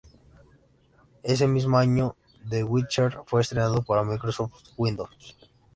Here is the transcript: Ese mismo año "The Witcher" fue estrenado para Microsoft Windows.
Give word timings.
Ese 1.21 1.47
mismo 1.47 1.77
año 1.77 2.15
"The 2.49 2.63
Witcher" 2.63 3.19
fue 3.27 3.41
estrenado 3.41 3.83
para 3.83 4.03
Microsoft 4.03 4.51
Windows. 4.75 5.37